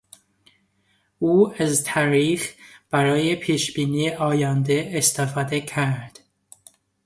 [1.19, 2.53] او از تاریخ
[2.89, 6.19] برای پیشبینی آینده استفاده کرد.